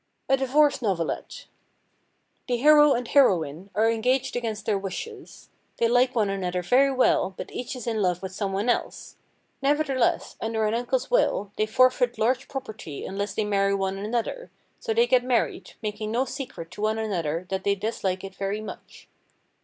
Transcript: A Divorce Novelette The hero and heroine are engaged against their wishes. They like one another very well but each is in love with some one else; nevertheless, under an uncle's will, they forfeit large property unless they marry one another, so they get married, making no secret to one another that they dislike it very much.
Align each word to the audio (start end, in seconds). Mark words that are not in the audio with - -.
A 0.27 0.35
Divorce 0.35 0.81
Novelette 0.81 1.45
The 2.47 2.57
hero 2.57 2.93
and 2.93 3.07
heroine 3.07 3.69
are 3.75 3.87
engaged 3.87 4.35
against 4.35 4.65
their 4.65 4.79
wishes. 4.79 5.49
They 5.77 5.87
like 5.87 6.15
one 6.15 6.27
another 6.31 6.63
very 6.63 6.91
well 6.91 7.35
but 7.37 7.51
each 7.51 7.75
is 7.75 7.85
in 7.85 8.01
love 8.01 8.23
with 8.23 8.31
some 8.33 8.51
one 8.51 8.67
else; 8.67 9.17
nevertheless, 9.61 10.37
under 10.41 10.65
an 10.65 10.73
uncle's 10.73 11.11
will, 11.11 11.51
they 11.55 11.67
forfeit 11.67 12.17
large 12.17 12.47
property 12.47 13.05
unless 13.05 13.35
they 13.35 13.45
marry 13.45 13.75
one 13.75 13.99
another, 13.99 14.49
so 14.79 14.91
they 14.91 15.05
get 15.05 15.23
married, 15.23 15.73
making 15.83 16.09
no 16.09 16.25
secret 16.25 16.71
to 16.71 16.81
one 16.81 16.97
another 16.97 17.45
that 17.51 17.63
they 17.63 17.75
dislike 17.75 18.23
it 18.23 18.33
very 18.33 18.59
much. 18.59 19.07